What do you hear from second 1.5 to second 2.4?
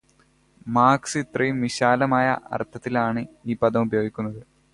വിശാലമായ